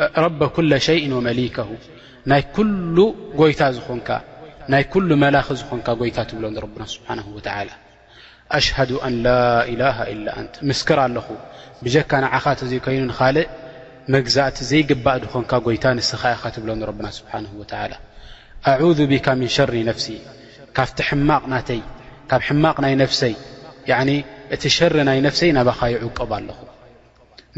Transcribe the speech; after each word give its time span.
رب 0.00 0.44
كل 0.56 0.72
شء 0.86 1.02
وመሊكه 1.12 1.68
ናይ 2.30 2.40
ك 2.54 2.56
ጎይታ 3.40 3.62
ዝኾንካ 3.76 4.08
ናይ 4.72 4.82
ل 5.08 5.12
መላኽ 5.22 5.46
ዝኾንካ 5.60 5.86
ይታ 6.08 6.18
ትብሎ 6.30 6.44
ና 6.56 6.60
ሓه 6.94 7.26
و 7.36 7.40
ኣሽهد 8.58 8.90
أ 9.08 9.10
ل 9.24 9.26
إله 9.72 9.96
إل 10.12 10.20
ምስክር 10.70 10.98
ኣለኹ 11.06 11.26
ብካ 11.84 12.12
ንዓኻ 12.24 12.44
ዘይኮይኑ 12.70 13.02
ካልእ 13.18 13.46
መግዛእቲ 14.14 14.56
ዘይግባእ 14.70 15.20
ኾንካ 15.32 15.52
ይታ 15.76 15.84
ንስ 15.96 16.10
ኢኻ 16.34 16.42
ትብሎ 16.54 16.68
ና 16.80 16.84
ሓه 17.32 17.44
و 17.60 17.64
أعذ 18.70 18.98
بك 19.12 19.26
من 19.40 19.48
شሪ 19.56 19.74
ነፍሲ 19.90 20.06
ካፍቲ 20.76 20.98
ሕማቕ 21.08 21.42
ናተይ 21.52 21.80
ካብ 22.30 22.42
ማቕ 22.62 22.76
ናይ 22.84 22.92
ይ 23.88 23.90
እቲ 24.54 24.62
شር 24.76 24.94
ናይ 25.08 25.18
ነፍሰይ 25.26 25.50
ናባኻ 25.56 25.80
ይዕቀብ 25.94 26.30
ኣለኹ 26.38 26.58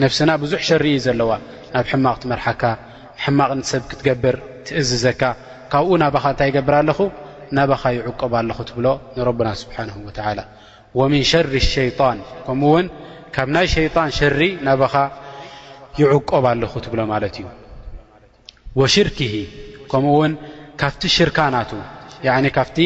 ነፍስና 0.05 0.31
ብዙሕ 0.43 0.61
ሸሪ 0.69 0.85
እዩ 0.93 0.99
ዘለዋ 1.07 1.31
ናብ 1.75 1.87
ሕማቕ 1.93 2.17
ትመርሓካ 2.23 2.63
ሕማቕ 3.25 3.51
እንሰብ 3.57 3.83
ክትገብር 3.91 4.37
ትእዝዘካ 4.67 5.23
ካብኡ 5.73 5.93
ናባኻ 6.03 6.25
እንታይ 6.33 6.49
ይገብር 6.51 6.75
ኣለኹ 6.81 6.99
ናባኻ 7.57 7.83
ይዕቆብ 7.97 8.33
ኣለኹ 8.41 8.59
ትብሎ 8.69 8.87
ንረብና 9.17 9.49
ስብሓንሁ 9.63 9.97
ወላ 10.29 10.41
ወምን 10.99 11.25
ሸሪ 11.31 11.55
ሸይጣን 11.75 12.19
ከምኡውን 12.47 12.87
ካብ 13.35 13.49
ናይ 13.57 13.67
ሸይጣን 13.77 14.11
ሸሪ 14.19 14.41
ናባኻ 14.69 14.95
ይዕቆብ 16.03 16.45
ኣለኹ 16.53 16.73
ትብሎ 16.87 17.01
ማለት 17.13 17.35
እዩ 17.43 17.47
ወሽርክሂ 18.81 19.23
ከምኡውን 19.93 20.33
ካብቲ 20.83 21.03
ሽርካ 21.19 21.39
ናቱ 21.57 21.71
ካፍቲ 22.59 22.79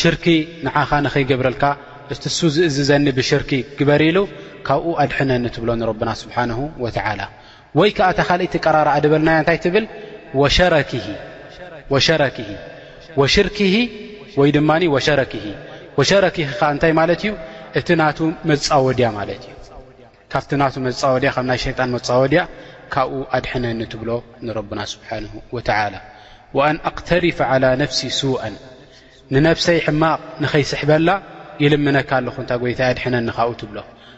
ሽርኪ 0.00 0.26
ንዓኻ 0.64 0.90
ንኸይገብረልካ 1.04 1.64
እቲሱ 2.12 2.38
ዝእዝዘኒ 2.54 3.06
ብሽርኪ 3.18 3.50
ግበር 3.78 4.02
ኢሉ 4.08 4.18
ካብኡ 4.68 4.90
ኣድሕነኒ 5.02 5.44
ትብሎ 5.54 5.70
ንረብና 5.80 6.10
ስብሓን 6.22 6.50
ወላ 6.84 7.20
ወይ 7.78 7.90
ከዓ 7.96 8.08
ታኻልእትቀራራ 8.18 8.88
ኣድበልናያ 8.98 9.38
እታይ 9.44 9.58
ትብል 9.64 9.84
ሸረ 12.06 12.24
ሽርክ 13.34 13.58
ወይ 14.40 14.50
ድማ 14.56 14.70
ሸረክ 15.06 15.32
ሸረ 16.10 16.24
እታይ 16.76 16.92
ማለት 17.00 17.22
እዩ 17.24 17.32
እቲ 17.78 17.88
ና 18.00 18.04
መፃወድያ 18.50 19.06
ማለት 19.18 19.42
እ 19.50 19.54
ካብቲ 20.32 20.50
ናቱ 20.60 20.74
መፃወድያ 20.86 21.30
ናይ 21.50 21.58
ሸጣን 21.64 21.90
መፃወድያ 21.96 22.40
ካብኡ 22.94 23.18
ኣድሕነኒ 23.36 23.80
ትብሎ 23.92 24.10
ንረብና 24.46 24.80
ስብሓን 24.92 25.24
ላ 25.94 25.96
አን 26.68 26.76
ኣቅተሪፍ 26.90 27.38
ላ 27.62 27.66
ነፍሲ 27.82 28.00
ሱአን 28.20 28.54
ንነፍሰይ 29.34 29.78
ሕማቕ 29.86 30.20
ንኸይስሕበላ 30.42 31.10
ይልምነካ 31.64 32.10
ኣለኹ 32.20 32.36
እንታይ 32.42 32.60
ይታይ 32.72 32.88
ኣድሕነኒ 32.92 33.28
ካኡ 33.38 33.50
ትብሎ 33.60 33.76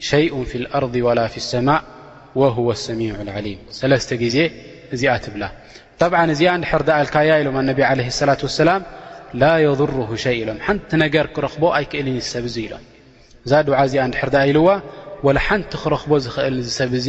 ء 0.00 0.66
ርض 0.74 0.96
ላ 1.18 1.26
ሰማ 1.52 1.68
ه 2.56 2.74
ሰሚ 2.86 3.00
ሊም 3.46 3.60
ሰለስተ 3.80 4.10
ግዜ 4.22 4.38
እዚኣ 4.94 5.12
ትብላ 5.24 5.44
እዚኣ 6.34 6.50
እድሕር 6.60 6.82
ዳልካያ 6.88 7.30
ኢሎም 7.42 7.56
ነ 7.68 7.70
ላة 8.28 8.42
ላ 8.68 8.74
ላ 9.42 9.46
ضር 9.80 9.90
ይ 10.32 10.36
ኢሎም 10.42 10.58
ሓንቲ 10.66 10.90
ነገር 11.04 11.24
ክረኽቦ 11.36 11.62
ኣይክእልን 11.78 12.18
ሰብ 12.32 12.44
ዙ 12.54 12.56
ኢሎም 12.66 12.84
እዛ 13.46 13.52
ድ 13.68 13.68
እዚኣ 13.84 14.04
ድርዳ 14.14 14.36
ኢልዋ 14.50 14.68
ሓንቲ 15.46 15.70
ክረኽቦ 15.82 16.10
ኽእል 16.34 16.56
ሰብ 16.78 16.92
እዚ 17.00 17.08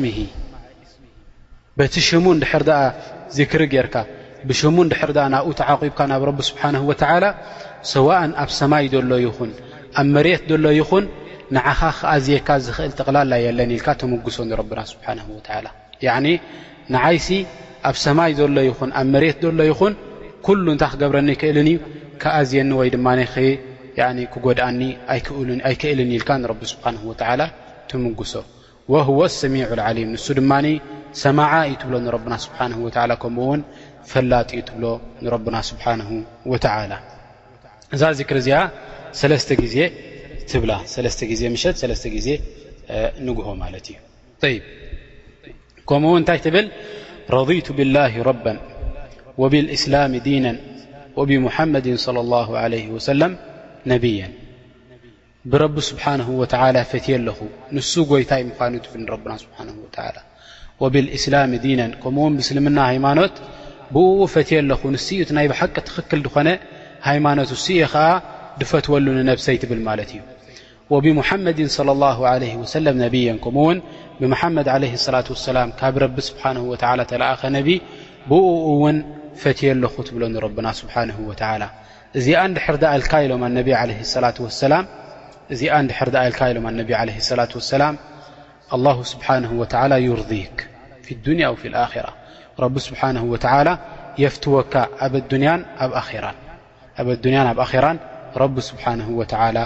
በቲ 1.77 1.93
ሽሙ 2.07 2.25
ዝክሪ 3.37 3.61
ርካ 3.87 3.95
ሽ 4.59 4.61
ብ 4.75 4.77
قبካ 5.69 5.99
ናብ 6.11 6.21
ه 6.37 7.33
ሰ 7.91 7.93
ኣብ 8.41 8.49
ሰማይ 8.59 8.85
ሎ 9.11 9.11
ይኹን 9.27 9.51
ኣብ 10.01 10.17
ት 10.47 10.51
ሎ 10.63 10.65
ይኹን 10.79 11.05
ኻ 11.67 11.79
ክካ 11.99 12.47
እል 12.87 12.91
ቕላ 13.07 13.17
ለን 13.57 13.71
ል 13.77 13.83
ተጉሶ 14.01 14.37
ና 16.03 16.11
ንዓይሲ 16.93 17.27
ኣብ 17.89 17.95
ሰማይ 18.05 18.31
ዘሎ 18.39 18.57
ይኹን 18.69 18.89
ኣብ 18.99 19.07
መሬት 19.13 19.37
ዘሎ 19.45 19.59
ይኹን 19.71 19.93
ኩሉ 20.45 20.65
እንታይ 20.75 20.89
ክገብረኒ 20.93 21.29
ክእልን 21.41 21.67
እዩ 21.71 21.77
ከኣዝየኒ 22.21 22.71
ወይ 22.79 22.89
ድማ 22.95 23.07
ክጎድኣኒ 24.33 24.81
ኣይክእልን 25.69 26.11
ኢልካ 26.17 26.29
ንቢ 26.43 26.61
ስብሓን 26.71 26.97
ትምጉሶ 27.91 28.33
ወህወ 28.93 29.19
ሰሚዑ 29.41 29.69
ልዓሊም 29.79 30.09
ንሱ 30.15 30.25
ድማ 30.39 30.51
ሰማዓ 31.23 31.51
እዩ 31.67 31.75
ትብሎ 31.81 31.95
ንረብና 32.05 32.33
ስብሓ 32.45 32.59
ከምኡውን 33.23 33.61
ፈላጢኡ 34.11 34.59
ትብሎ 34.69 34.85
ንረብና 35.23 35.55
ስብሓን 35.69 36.01
ወላ 36.53 36.93
እዛ 37.97 38.01
ዚ 38.17 38.23
ክሪ 38.29 38.39
እዚኣ 38.43 38.59
ሰለስተ 39.21 39.51
ግዜ 39.63 39.77
ትብላ 40.49 40.71
ለ 41.05 41.09
ዜ 41.39 41.53
ሸት 41.63 41.77
ሰለተ 41.83 42.03
ዜ 42.27 42.29
ንግሆ 43.27 43.47
ማለት 43.63 43.87
እዩ 44.51 44.55
ከምኡው 45.89 46.15
እንታይ 46.21 46.39
ትብል 46.45 46.65
ረضيቱ 47.35 47.67
ብلላه 47.77 48.13
ረب 48.29 48.45
ወብእስላም 49.41 50.13
ዲና 50.27 50.45
ብሙሓመድ 51.29 51.85
صى 52.03 52.09
اله 52.25 52.47
ع 52.63 52.73
وሰለም 52.95 53.31
ነي 53.91 54.13
ብረቢ 55.51 55.75
ስብሓ 55.89 56.03
ፈትየ 56.91 57.13
ኣለኹ 57.19 57.37
ንሱ 57.75 57.93
ጎይታይ 58.11 58.41
ምኑ 58.49 58.73
ትል 58.85 59.03
ና 59.29 59.35
ስ 59.41 59.45
ብእስላም 60.93 61.51
ዲና 61.65 61.81
ከምኡውን 62.03 62.33
ብእስልምና 62.37 62.77
ሃይማኖት 62.91 63.33
ብ 63.93 63.99
ፈትየ 64.33 64.57
ኣለኹ 64.63 64.81
ንስኡ 64.95 65.27
ናይ 65.37 65.45
ብሓቂ 65.51 65.75
ትኽክል 65.87 66.19
ድኾነ 66.27 66.49
ሃይማኖት 67.09 67.49
ስ 67.65 67.67
ከዓ 67.93 68.05
ድፈትወሉ 68.61 69.05
ነብሰይ 69.31 69.57
ትብል 69.63 69.79
ማለት 69.89 70.09
እዩ 70.15 70.21
وبمحمد 70.89 71.65
صلى 71.67 71.91
الله 71.91 72.27
عليه 72.27 72.55
وسلم 72.55 73.03
نبي 73.03 73.33
كمن 73.33 73.81
بممد 74.21 74.67
عليه 74.67 74.93
الصلة 74.93 75.23
والسلام 75.29 75.73
رب 75.83 76.19
سبحانه 76.19 76.59
وتعل 76.59 77.01
ل 77.11 77.35
نب 77.51 77.81
ب 78.27 78.31
ون 78.31 79.15
فتي 79.41 79.71
ال 79.71 79.87
بلنربن 80.13 80.73
سبحانه 80.81 81.17
وتعال 81.29 81.61
ل 82.15 82.31
لم 83.29 83.45
لن 83.45 83.73
عليه 83.73 83.99
الصلة 87.19 87.49
واسلام 87.55 87.97
الله 88.75 88.97
سبحانه 89.13 89.51
وتعل 89.61 89.91
يرضيك 89.91 90.57
في 91.05 91.11
الدنيا 91.11 91.47
وفي 91.47 91.67
الخرة 91.67 92.13
رب 92.63 92.75
سبحانه 92.87 93.23
وتعل 93.31 93.67
يفتوك 94.23 94.73
ب 95.11 95.13
الدنيا 95.23 95.55
ابرا 97.51 97.91
رب 98.37 98.55
سبحانه 98.69 99.07
وتعلى 99.19 99.63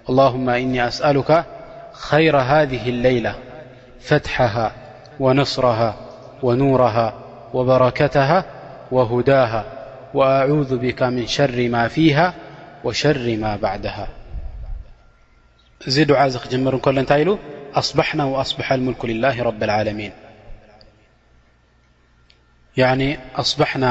اللهم 0.09 0.47
إني 0.59 0.79
أسألك 0.89 1.31
خير 2.07 2.35
هذه 2.37 2.85
الليلة 2.93 3.35
فتحها 4.07 4.67
ونصرها 5.23 5.91
ونورها 6.45 7.07
وبركتها 7.55 8.39
وهداها 8.95 9.61
وأعوذ 10.17 10.71
بك 10.83 11.01
من 11.15 11.25
شر 11.35 11.57
ما 11.75 11.83
فيها 11.95 12.27
وشر 12.85 13.37
ما 13.43 13.51
بعدها 13.65 14.07
ز 15.95 15.99
دعا 15.99 16.27
ز 16.27 16.33
خجمر 16.41 16.75
نكله 16.75 17.01
نت 17.01 17.13
ل 17.13 17.29
أصبحنا 17.81 18.23
وأصبح 18.31 18.67
الملك 18.77 19.01
لله 19.11 19.35
رب 19.49 19.61
العالمين 19.67 20.11
ኣصبና 22.77 23.85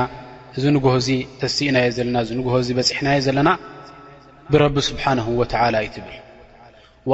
እዚ 0.56 0.64
ን 0.74 0.78
ዚ 1.06 1.08
ተእና 1.40 1.76
የ 1.82 1.88
ዘለና 1.96 2.16
እ 2.22 2.26
ዚ 2.66 2.68
በሕና 2.78 3.06
የ 3.16 3.20
ዘለና 3.26 3.50
ብረቢ 4.52 4.76
ስሓه 4.90 5.26
و 5.38 5.42
እዩ 5.42 5.80
ትብል 5.94 6.16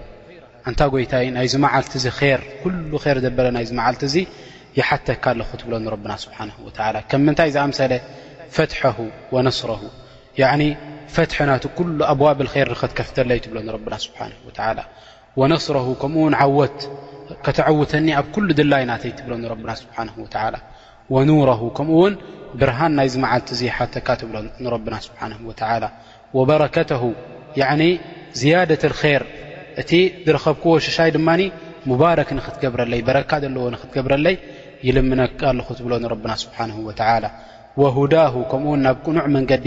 ታ 0.78 0.81
ይታ 1.05 1.12
ናይ 1.37 1.46
መዓልቲ 1.64 1.94
ር 3.17 3.17
በ 3.37 3.38
ና 3.55 3.58
ዓል 3.88 3.96
ሓተካ 4.88 5.25
ለ 5.38 5.40
ትብሎ 5.61 5.73
ና 5.85 5.88
ምንታይ 7.26 7.50
ዝኣምሰለ 7.56 7.93
ፈት 8.55 8.73
وነصረ 9.35 9.70
ፈትና 11.14 11.50
ኣዋብ 12.12 12.38
ር 12.66 12.70
ኽትከፍተለይ 12.82 13.38
ብሎ 13.52 13.58
ና 13.69 13.70
ه 15.38 15.49
ነስረ 15.52 15.76
ከምኡውን 16.02 16.34
ዓወት 16.44 16.78
ከተውተኒ 17.44 18.06
ኣብ 18.20 18.26
كل 18.34 18.49
ድላይ 18.58 18.82
ናተይትብሎ 18.90 19.32
ና 19.43 19.44
ኑረ 21.28 21.50
ከምኡውን 21.78 22.14
ብርሃን 22.60 22.93
ናይ 22.99 23.08
ዝመዓልቲ 23.14 23.50
ሓተካ 23.76 24.08
ትብሎ 24.20 24.37
ና 24.62 24.66
وበረከተه 26.38 27.02
ዝያደት 28.40 28.82
اር 28.90 28.97
እቲ 29.80 29.90
ዝረከብክዎ 30.26 30.73
ሽሻይ 30.87 31.11
ድማ 31.16 31.28
ባረክ 32.00 32.28
ንክትገብረለይ 32.38 33.00
በረካ 33.09 33.30
ለዎ 33.54 33.64
ክትገብረለይ 33.82 34.37
ይልምነ 34.87 35.21
ለ 35.59 35.61
ትብሎ 35.78 35.92
ና 36.30 36.35
ስ 36.42 36.47
ሁዳ 37.99 38.12
ከምኡ 38.50 38.73
ናብ 38.85 38.97
ቁኑዕ 39.06 39.26
መንገዲ 39.37 39.66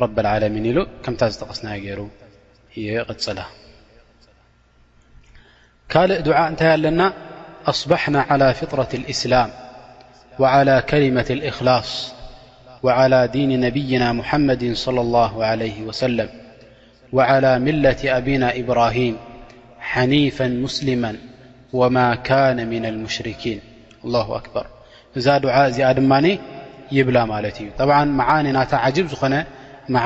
ر 0.00 0.06
من 0.56 0.76
ከ 1.04 1.08
ዝጠقስ 1.32 1.60
ر 1.98 2.00
قፅላ 3.10 3.40
ካلእ 5.92 6.20
دع 6.28 6.38
እታይ 6.52 6.68
ኣለና 6.76 7.02
أصبحنا 7.72 8.20
على 8.30 8.48
فطرة 8.60 8.90
الإسلم 9.00 9.48
وعلى 10.42 10.76
كلمة 10.92 11.28
الإخلص 11.36 11.90
وعلى 12.86 13.18
دين 13.36 13.50
نبيና 13.66 14.04
محمድ 14.20 14.62
صلى 14.84 15.00
الله 15.06 15.32
عليه 15.50 15.76
وسلم 15.88 16.28
وعلى 17.16 17.50
ملة 17.66 18.00
أبينا 18.18 18.48
إبرهيم 18.60 19.14
حنيفا 19.90 20.46
مسلما 20.64 21.10
وما 21.78 22.08
كان 22.28 22.58
من 22.72 22.84
المشركين 22.92 23.58
الله 24.06 24.26
أكبر 24.40 24.64
እዛ 25.18 25.26
ع 25.54 25.56
እዚኣ 25.70 25.88
ድ 25.98 26.00
يبላ 26.96 27.16
ማለ 27.32 27.44
እዩ 27.60 27.68
ط 27.78 27.80
ب 27.88 27.90
ዝነ 29.22 29.36
ل 29.88 29.96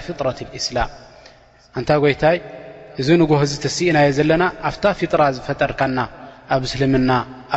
فرة 0.00 0.36
ታ 1.88 1.90
ይታ 2.06 2.24
እዚ 3.00 3.08
ሲእና 3.76 4.32
ና 4.42 4.44
فر 4.74 4.90
ዝፈጠና 5.36 5.98
ኣብ 6.56 6.62
ና 7.08 7.10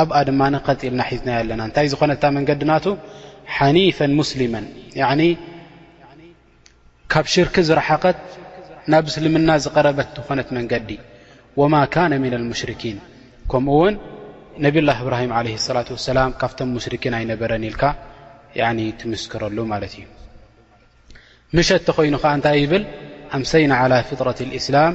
ኣብኣ 0.00 0.16
ድማ 0.28 0.42
ኸፂልና 0.66 1.00
ሒዝና 1.10 1.28
ኣለና 1.40 1.60
እንታይ 1.68 1.86
ዝኾነታ 1.92 2.22
መንገዲናቱ 2.36 2.84
ሓኒፈ 3.56 3.98
ሙስሊመ 4.18 4.54
ካብ 7.12 7.26
ሽርክ 7.32 7.54
ዝረሓኸት 7.66 8.18
ናብ 8.92 9.04
እስልምና 9.10 9.50
ዝቀረበት 9.64 10.08
ዝኾነት 10.18 10.48
መንገዲ 10.56 10.90
ወማ 11.60 11.74
ካነ 11.94 12.12
ምن 12.24 12.34
ሙሽርኪን 12.50 12.98
ከምኡ 13.50 13.74
ውን 13.82 13.94
ነብ 14.64 14.76
ላه 14.88 14.98
እብራሂም 15.04 15.32
عለ 15.38 15.46
ላة 15.76 15.88
ሰላ 16.06 16.18
ካብቶም 16.40 16.70
ሽርክን 16.84 17.14
ኣይነበረን 17.18 17.64
ኢልካ 17.68 17.82
ትምስክረሉ 19.00 19.58
ማለት 19.72 19.92
እዩ 19.98 20.04
ምሸ 21.56 21.68
ተ 21.86 21.90
ኮይኑ 21.96 22.14
ከዓ 22.22 22.32
እንታይ 22.38 22.56
ይብል 22.64 22.82
ኣምሰይና 23.36 23.72
ፍጥረት 24.08 24.38
እስላም 24.60 24.94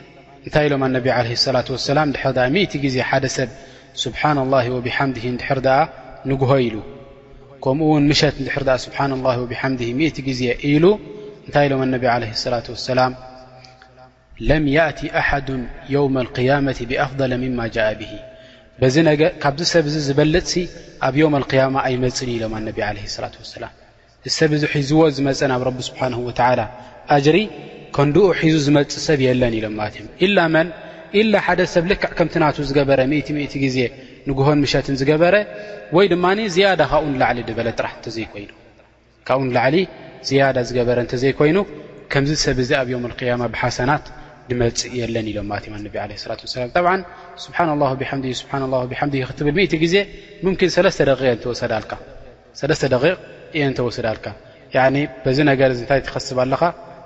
እንታይ 0.45 0.65
ኢሎም 0.67 0.83
ኣነብ 0.85 1.05
ለ 1.25 1.51
ላة 1.55 1.67
ሰላም 1.89 2.09
ድር 2.13 2.23
ኣ 2.43 2.45
ምእቲ 2.53 2.73
ግዜ 2.85 2.95
ሓደ 3.09 3.25
ሰብ 3.37 3.49
ስብሓና 4.03 4.37
ላه 4.53 4.65
ወብሓምድ 4.75 5.17
ንድሕር 5.33 5.59
ኣ 5.77 5.79
ንግሆ 6.31 6.51
ኢሉ 6.67 6.75
ከምኡ 7.63 7.87
ውን 7.93 8.05
ምሸት 8.11 8.35
ድሕር 8.45 8.63
ኣ 8.75 8.77
ስብሓና 8.85 9.11
ላ 9.25 9.29
ወብሓምድ 9.41 9.79
እት 10.07 10.17
ግዜ 10.27 10.41
እሉ 10.71 10.83
እንታይ 11.45 11.63
ኢሎም 11.67 11.81
ኣነቢ 11.85 12.03
ለ 12.21 12.23
ላة 12.53 12.67
ሰላም 12.91 13.13
ለም 14.49 14.63
የእቲ 14.75 14.99
ኣሓዱ 15.21 15.47
የውም 15.93 16.15
قያመ 16.37 16.67
ብኣፍضለ 16.89 17.31
ምማ 17.43 17.59
ጃእ 17.75 17.93
ብሂ 17.99 18.11
ካብዚ 19.43 19.61
ሰብ 19.73 19.85
ዚ 19.93 19.95
ዝበልፅሲ 20.07 20.53
ኣብ 21.07 21.15
የውም 21.21 21.35
ያማ 21.59 21.75
ኣይመፅን 21.89 22.29
ኢሎም 22.37 22.53
ኣነቢ 22.61 22.77
ለ 22.95 22.97
ላة 23.23 23.35
ሰላም 23.55 23.73
እ 24.29 24.31
ሰብ 24.37 24.51
ዚ 24.61 24.63
ሒዝዎ 24.73 25.01
ዝመፀ 25.17 25.39
ናብ 25.51 25.61
ረቢ 25.69 25.77
ስብሓን 25.89 26.13
ወላ 26.27 26.59
ኣጅሪ 27.17 27.37
ከንኡ 27.95 28.17
ሒዙ 28.39 28.55
ዝመፅእ 28.65 28.95
ሰብ 29.07 29.19
የለን 29.27 29.53
ኢሎም 29.59 29.73
ላ 30.37 30.41
መን 30.53 30.67
ሓደሰብ 31.45 31.85
ልክዕ 31.91 32.11
ከምቲናት 32.17 32.57
ዝገበረ 32.69 32.99
ግዜ 33.65 33.77
ንሆን 34.29 34.57
ምሸትን 34.63 34.95
ዝገበረ 35.01 35.35
ወይ 35.95 36.05
ድማ 36.11 36.25
ያዳ 36.63 36.81
ካብኡን 36.91 37.13
ላዕሊ 37.21 37.39
ድበለ 37.49 37.67
ጥራ 37.79 37.87
እተዘይኮይኑ 37.99 38.51
ካብኡን 39.27 39.49
ላዕሊ 39.57 39.75
ያዳ 40.39 40.57
ዝገበረ 40.69 40.97
እተዘይኮይኑ 41.07 41.57
ከምዚ 42.11 42.31
ሰብ 42.45 42.57
ዚ 42.67 42.71
ኣብ 42.81 42.87
ም 43.05 43.09
ያማ 43.31 43.43
ብሓሳናት 43.55 44.05
ድመፅ 44.49 44.79
የለን 44.99 45.27
ኢሎም 45.31 45.49
ላ 45.51 45.55
ላ 46.11 46.93
ስብሓ 47.45 47.59
ብ 47.81 48.79
ብ 48.91 49.23
ክትብል 49.31 49.57
ግዜ 49.83 49.95
ምን 50.45 50.55
እየተወሰድልካ 53.61 54.27
በዚ 55.23 55.37
ነገር 55.51 55.71
ታይ 55.87 55.99
ትኸስብ 56.07 56.37
ኣለኻ 56.43 56.61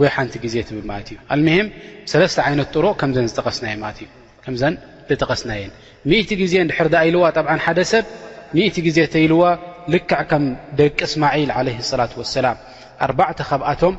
ወይ 0.00 0.08
ሓንቲ 0.14 0.34
ግዜ 0.44 0.54
ትብል 0.68 0.84
ማለት 0.90 1.08
እዩ 1.12 1.16
ኣልምሄም 1.34 1.68
ሰለስተ 2.12 2.36
ዓይነት 2.46 2.68
ጥሩ 2.74 2.84
ንስከዘን 3.24 4.74
ዝጠቐስናየን 5.10 5.70
1እት 6.10 6.30
ግዜ 6.40 6.54
ድሕር 6.70 6.88
ዳኣይልዋ 6.92 7.24
ጠብዓ 7.38 7.52
ሓደ 7.64 7.78
ሰብ 7.90 8.04
1እ 8.66 8.76
ግዜ 8.86 8.98
ተይልዋ 9.12 9.42
ልክዕ 9.94 10.20
ከም 10.30 10.44
ደቂ 10.80 10.98
እስማዒል 11.08 11.50
ለ 11.66 11.70
ሰላት 11.90 12.12
ወሰላም 12.20 12.56
ኣርባዕተ 13.06 13.40
ካብኣቶም 13.48 13.94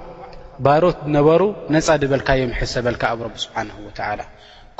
ባሮት 0.66 1.00
ነበሩ 1.16 1.42
ነፃ 1.76 1.88
ድበልካዮ 2.04 2.42
ሕሰበልካ 2.60 3.04
ኣብ 3.14 3.20
ረቢ 3.26 3.36
ስብሓን 3.46 3.70
ወላ 3.88 4.10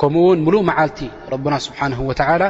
ከምኡውን 0.00 0.38
ምሉእ 0.46 0.62
መዓልቲ 0.68 0.98
ረና 1.32 1.54
ስብሓንه 1.66 1.98
ወላ 2.10 2.42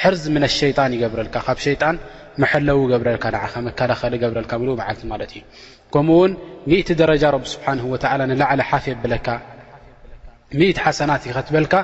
ሕርዚ 0.00 0.22
ምነ 0.34 0.44
ሸጣን 0.58 0.90
ይገብረልካ 0.96 1.36
ካብ 1.46 1.58
ሸጣን 1.66 1.96
መሐለው 2.42 2.78
ገብረልካ 2.90 3.24
ንኸ 3.36 3.54
መከላኸሊ 3.68 4.14
ገብረልካ 4.24 4.52
ዓልቲ 4.86 5.02
ማለት 5.12 5.30
እዩ 5.36 5.42
ከምውን 5.94 6.32
1 6.78 6.90
ደረጃ 7.02 7.24
ስብሓን 7.52 7.78
ንላዕ 8.32 8.50
ሓፍ 8.70 8.84
የብለካ 8.92 9.28
ት 10.76 10.78
ሓሰናት 10.84 11.22
ይኸትበልካ 11.30 11.74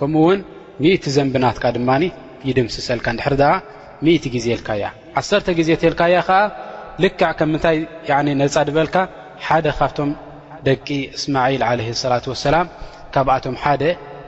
ከምውን 0.00 0.40
ት 1.02 1.04
ዘንብናትካ 1.16 1.64
ድማ 1.76 1.90
ይድምስሰልካ 2.48 3.06
ድ 3.42 4.16
ት 4.24 4.26
ግዜልካያ 4.34 4.84
ዓሰርተ 5.20 5.46
ግዜ 5.58 5.70
ልካያ 5.92 6.16
ከዓ 6.28 6.40
ልክዕ 7.04 7.28
ከምታይ 7.38 7.78
ነፃ 8.42 8.56
ድበልካ 8.68 8.96
ሓደ 9.46 9.66
ካብቶም 9.78 10.10
ደቂ 10.66 10.86
እስማል 11.16 11.54
ለ 11.62 11.64
ላ 12.12 12.18
ሰላም 12.46 12.66
ካኣቶ 13.14 13.46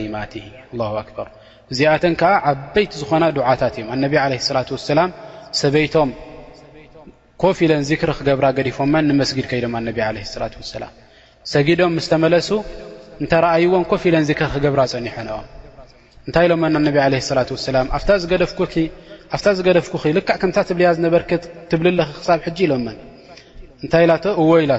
ሊማ 0.00 0.16
ኣር 0.84 1.30
እዚኣተን 1.74 2.14
ከዓ 2.20 2.30
ዓበይቲ 2.50 2.92
ዝኾና 3.00 3.24
ዱዓታት 3.36 3.74
እዮም 3.80 3.88
ኣነብ 3.94 4.12
ለ 4.30 4.30
ላ 4.54 4.62
ሰላም 4.92 5.10
ሰበይቶም 5.60 6.10
ኮፍ 7.42 7.58
ኢለን 7.64 7.84
ዚክሪ 7.90 8.10
ክገብራ 8.18 8.46
ገዲፎን 8.56 8.94
ንመስጊድ 9.08 9.46
ከይድማ 9.50 9.74
ኣነ 9.80 9.88
ላ 10.12 10.24
ሰላም 10.70 10.92
ሰጊዶም 11.52 11.92
ምስተመለሱ 11.98 12.48
እንተረኣይዎን 13.22 13.84
ኮፍ 13.92 14.02
ኢለን 14.10 14.24
ዚክሪ 14.30 14.46
ክገብራ 14.54 14.80
ፀኒሖንኦ 14.94 15.38
እንታይ 16.26 16.44
ኢሎ 16.46 16.52
ነ 16.86 16.90
ላ 16.98 17.44
ላ 17.76 17.84
ኣፍታ 19.36 19.46
ዝገደፍኩ 19.58 19.94
ልካዕ 20.16 20.36
ከምታ 20.42 20.58
ትብልያ 20.68 20.88
ዝነበርክ 20.96 21.30
ትብልለ 21.70 22.00
ክሳብ 22.18 22.38
ሕጂ 22.46 22.58
ኢሎን 22.66 22.82
እንታይ 23.84 24.04
ኢላ 24.06 24.12
እወ 24.42 24.50
ኢላ 24.66 24.72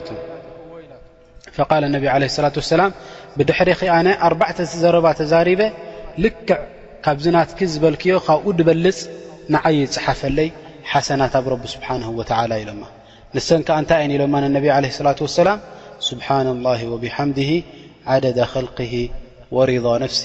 ላ 2.43 2.49
ላ 2.81 2.83
ብድሕሪ 3.37 3.69
ኸኣነ 3.79 4.07
ኣርባዕተ 4.27 4.57
ዝዘረባ 4.71 5.07
ተዛሪበ 5.19 5.61
ልክዕ 6.23 6.51
ካብዝናትክ 7.05 7.59
ዝበልክዮ 7.73 8.15
ካብኡ 8.27 8.45
ድበልፅ 8.59 8.97
ንዓይ 9.55 9.75
ዝፅሓፈለይ 9.93 10.49
ሓሰናት 10.91 11.33
ኣብ 11.39 11.45
ረቢ 11.53 11.63
ስብሓንه 11.75 12.07
ወላ 12.19 12.51
ኢሎማ 12.63 12.83
ንሰን 13.35 13.61
ከዓ 13.67 13.75
እንታይ 13.81 13.99
ይኒ 14.05 14.11
ኢሎማ 14.17 14.33
ነብ 14.55 14.65
ላة 15.07 15.19
ሰላም 15.39 15.59
ስብሓና 16.09 16.47
ላه 16.65 16.81
ወብሓምድ 16.93 17.39
ዓደዳ 18.11 18.39
خል 18.53 18.67
ወሪض 19.57 19.85
ነፍሲ 20.03 20.21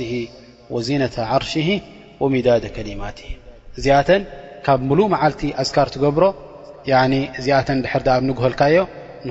ወዜነة 0.75 1.17
ዓርሽ 1.35 1.53
ወሚዳደ 2.23 2.65
ከሊማት 2.77 3.19
እዚኣተን 3.79 4.23
ካብ 4.67 4.81
ሙሉእ 4.91 5.09
መዓልቲ 5.15 5.43
ኣስካር 5.63 5.89
ትገብሮ 5.95 6.25
እዚኣተን 7.39 7.79
ድሕሪ 7.85 8.05
ኣብ 8.17 8.23
ንግልካዮ 8.29 8.77
ን 9.27 9.31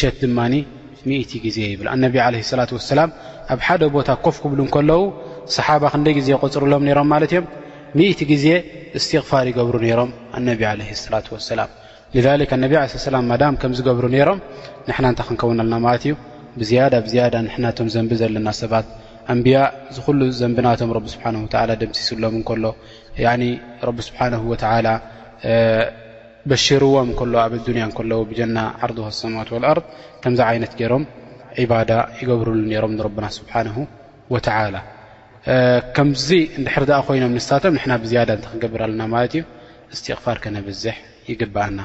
ሸት 0.00 0.16
ድማ 0.22 0.40
ግዜ 1.46 1.58
ይብል 1.72 1.86
ነ 2.02 2.08
ላ 2.14 2.66
ላ 2.98 3.02
ኣብ 3.52 3.60
ሓደ 3.66 3.82
ቦታ 3.94 4.08
ኮፍ 4.24 4.36
ክብሉ 4.42 4.60
ከለዉ 4.74 5.00
ሰሓ 5.56 5.68
ክንደይ 5.92 6.14
ዜ 6.26 6.28
غፅርሎም 6.42 6.82
ሮም 6.98 7.08
ማለ 7.12 7.22
እዮም 7.28 7.46
ት 8.18 8.20
ግዜ 8.30 8.46
እስትፋር 8.98 9.46
ይገብሩ 9.50 9.76
ሮም 9.98 10.10
ነ 10.46 10.54
ላ 10.80 11.64
ላ 12.36 13.18
ነ 13.28 13.38
ላ 13.42 13.52
ከዝገብሩ 13.62 14.04
ሮም 14.28 14.40
ንና 14.88 15.06
ታይ 15.18 15.26
ክንከውን 15.28 15.58
ና 15.72 15.74
ማለት 15.86 16.04
ዩ 16.10 16.14
ብዳ 16.60 17.24
ናቶም 17.64 17.88
ዘንቢ 17.94 18.12
ዘለና 18.20 18.48
ሰባት 18.60 18.86
ኣንቢያ 19.32 19.58
ዝሉ 19.96 20.18
ዘንብናቶም 20.40 20.92
ደምሲስሎም 21.82 22.38
ሎ 22.62 22.66
ዎ 26.48 26.56
ያ 28.40 28.46
ና 28.56 28.64
ር 28.90 28.92
ማት 29.36 29.48
ولር 29.56 29.78
ከዚ 30.22 30.40
ይት 30.54 30.74
ሮም 30.92 31.04
ዳ 31.90 31.92
يገብር 32.20 32.48
ሮም 32.82 32.92
ና 32.96 33.02
و 33.04 34.36
ዚ 36.26 36.28
ድ 36.74 37.18
ይኖም 37.18 38.44
ክብር 38.62 38.80
ኣና 38.88 39.00
غፋር 40.14 40.38
ነዝ 40.56 40.84
ይግአና 41.30 41.78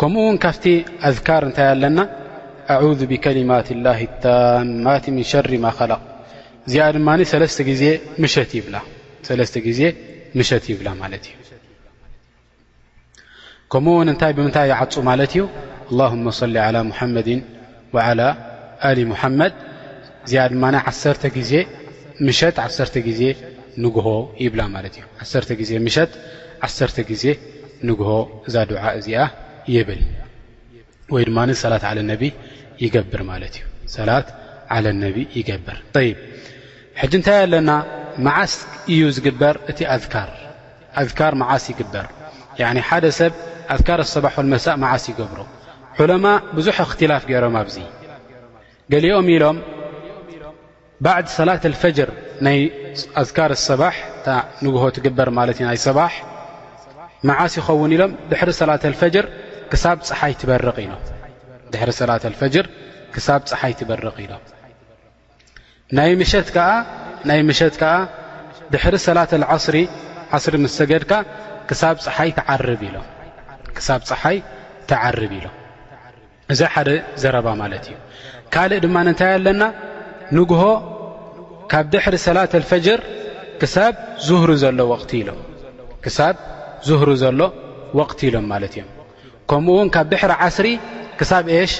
ከምኡ 0.00 0.26
ካብ 0.44 0.62
ኣذር 1.08 1.42
እታይ 1.50 1.66
ኣለና 1.74 1.98
عذ 2.78 3.00
ብከማት 3.10 3.68
له 3.84 3.98
من 5.16 5.24
ش 5.30 5.34
ማ 5.64 5.66
خق 5.78 5.92
ዚ 6.72 6.74
ድ 9.66 9.68
ዜ 9.76 10.50
ት 10.64 10.66
ይብላ 10.70 10.76
ከምኡውን 13.72 14.08
እታይ 14.12 14.32
ብምንታይ 14.36 14.66
ይዓፁ 14.72 14.94
ማለት 15.08 15.30
እዩ 15.34 15.42
صሊ 16.40 16.54
ሙመድ 16.92 17.28
ሙመድ 19.10 19.52
እዚ 20.26 20.32
ድማ 20.52 20.70
ዜ 22.94 23.02
ዜ 23.20 23.24
ንግሆ 23.84 24.08
ይብላ 24.44 24.60
ማ 24.74 24.82
ዩ 25.60 25.70
ዜ 27.22 27.36
ንሆ 27.88 28.08
እዛ 28.48 28.56
ድዓ 28.70 28.82
እዚ 29.00 29.06
ብል 29.88 30.02
ወይ 31.14 31.22
ድማ 31.28 31.38
ሰላት 31.62 31.84
ነ 32.10 32.16
ይገብር 32.84 33.22
ማት 33.30 33.44
እዩ 33.50 33.60
ሰላ 33.96 34.10
ነ 35.02 35.06
ይገብር 35.38 35.78
ንታይ 37.20 37.30
ኣለና 37.42 37.70
መዓስ 38.26 38.54
እዩ 38.94 39.00
ዝግበር 39.18 39.56
እቲ 39.70 39.78
ዓስ 41.54 41.64
ይበር 41.72 42.02
ኣ 43.74 43.76
ሰ 44.12 44.18
እ 44.20 44.86
ዓስ 44.94 45.04
ይብሮ 45.10 45.38
ማ 46.24 46.26
ብዙ 46.56 46.66
እክትላፍ 46.84 47.24
ሮም 47.44 47.56
ኣ 47.60 47.64
ገሊኦም 48.92 49.26
ኢሎም 49.34 49.56
ባ 51.04 51.14
ሰላ 51.38 51.50
ፈር 51.82 51.94
ይ 52.56 52.60
ኣሰባ 53.52 53.82
ንሆ 54.64 54.82
ትበር 54.96 55.28
ማ 55.36 55.40
ይባ 55.84 55.98
ዓስ 57.42 57.54
ይኸን 57.60 57.92
ኢሎም 57.96 58.12
ድ 58.30 59.14
ክሳብ 59.72 59.98
ፀሓይ 63.50 63.72
በር 63.88 64.04
ኢሎም 64.24 64.42
ናይ 65.98 66.10
ሸት 67.60 67.82
ዓ 67.92 67.94
ድ 70.52 70.66
ሰገድካ 70.78 71.12
ክሳብ 71.70 71.96
ፀሓይ 72.04 72.30
ትዓርብ 72.36 72.80
ኢሎም 72.88 73.06
ክሳብ 73.80 74.00
ፀሓይ 74.08 74.38
ተዓርብ 74.88 75.32
ኢሎም 75.36 75.54
እዚ 76.52 76.60
ሓደ 76.72 76.88
ዘረባ 77.22 77.48
ማለት 77.60 77.84
እዩ 77.88 77.96
ካልእ 78.54 78.80
ድማ 78.84 78.96
ንንታይ 79.06 79.30
ኣለና 79.36 79.62
ንጉሆ 80.36 80.62
ካብ 81.72 81.86
ድሕሪ 81.92 82.14
ሰላት 82.26 82.52
ኣልፈጅር 82.60 83.00
ክሳብ 83.60 83.94
ዝሩ 84.26 84.48
ሎ 84.78 84.82
ክሳብ 86.04 86.36
ዝህሩ 86.88 87.08
ዘሎ 87.22 87.40
ወቕቲ 87.98 88.20
ኢሎም 88.28 88.46
ማለት 88.52 88.72
እዮም 88.76 88.90
ከምኡ 89.50 89.74
ውን 89.78 89.88
ካብ 89.94 90.06
ድሕሪ 90.12 90.32
ዓስሪ 90.46 90.68
ክሳብ 91.18 91.44
ሽ 91.72 91.74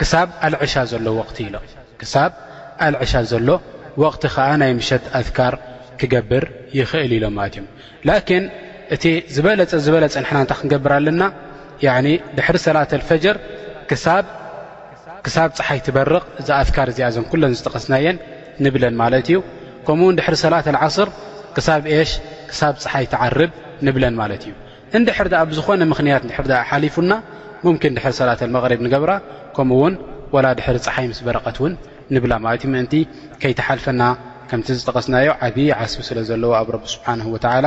ክሳብ 0.00 0.28
ኣልዕሻ 0.48 0.74
ዘሎ 0.92 1.06
ቲ 1.36 1.38
ኢሎ 1.48 1.56
ክሳብ 2.00 2.32
ኣልዕሻ 2.86 3.12
ዘሎ 3.32 3.48
ወቕቲ 4.02 4.22
ከዓ 4.34 4.48
ናይ 4.60 4.72
ምሸት 4.78 5.04
ኣትካር 5.18 5.54
ክገብር 6.02 6.44
ይኽእል 6.78 7.12
ኢሎም 7.18 7.34
ማለት 7.38 7.56
እዮም 7.62 8.46
እቲ 8.94 9.04
ዝበለ 9.34 9.60
ዝበለ 9.86 10.04
ፅንሕና 10.14 10.38
እንታ 10.44 10.52
ክንገብር 10.60 10.92
ኣለና 10.96 11.22
ድሕሪ 12.38 12.56
ሰላተል 12.66 13.02
ፈጅር 13.08 13.36
ክሳብ 15.24 15.50
ፀሓይ 15.58 15.78
ትበርቕ 15.86 16.24
ዛ 16.46 16.48
ኣፍካር 16.62 16.88
እዚኣ 16.92 17.08
ዘን 17.14 17.24
ኩለን 17.30 17.52
ዝጠቀስናየን 17.58 18.16
ንብለን 18.64 18.94
ማለት 19.02 19.26
እዩ 19.30 19.38
ከምኡውን 19.86 20.16
ድሕሪ 20.18 20.34
ሰላተል 20.44 20.76
ዓስር 20.86 21.08
ክሳብ 21.56 21.82
ኤሽ 21.96 22.10
ክሳብ 22.50 22.74
ፀሓይ 22.84 23.04
ትዓርብ 23.12 23.52
ንብለን 23.86 24.14
ማለት 24.22 24.42
እዩ 24.46 24.52
እንድሕር 24.98 25.28
ኣ 25.40 25.42
ብዝኾነ 25.52 25.82
ምኽንያት 25.92 26.22
ድሕር 26.30 26.46
ኣ 26.60 26.62
ሓሊፉና 26.70 27.12
ሙምኪን 27.64 27.94
ድሕሪ 27.98 28.12
ሰላተል 28.20 28.50
መቕሪብ 28.56 28.80
ንገብራ 28.86 29.12
ከምኡውን 29.56 29.94
ወላ 30.36 30.46
ድሕሪ 30.58 30.76
ፀሓይ 30.86 31.06
ምስ 31.10 31.20
በረቐት 31.28 31.58
ውን 31.64 31.74
ንብላ 32.14 32.32
ማለት 32.44 32.62
እዩ 32.64 32.70
ምእንቲ 32.74 32.94
ከይተሓልፈና 33.42 34.02
ከምቲ 34.50 34.68
ዝጠቐስናዮ 34.78 35.28
ዓብዪ 35.46 35.66
ዓስቢ 35.80 36.00
ስለ 36.08 36.18
ዘለዎ 36.30 36.50
ኣብ 36.60 36.68
ረቢ 36.74 36.84
ስብሓን 36.94 37.20
ወላ 37.34 37.66